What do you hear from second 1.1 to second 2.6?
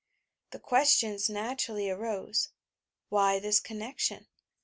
natu rally arose,